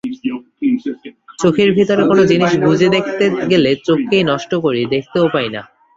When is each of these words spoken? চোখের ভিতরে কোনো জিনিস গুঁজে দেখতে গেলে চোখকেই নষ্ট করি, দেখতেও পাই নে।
চোখের 1.39 1.69
ভিতরে 1.73 2.03
কোনো 2.07 2.23
জিনিস 2.25 2.51
গুঁজে 2.57 2.87
দেখতে 2.89 3.25
গেলে 3.49 3.71
চোখকেই 3.87 4.23
নষ্ট 4.23 4.51
করি, 4.55 4.81
দেখতেও 4.85 5.25
পাই 5.33 5.47
নে। 5.49 5.61